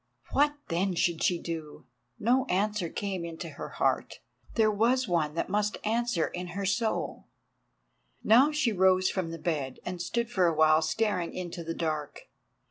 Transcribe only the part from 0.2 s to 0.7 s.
What,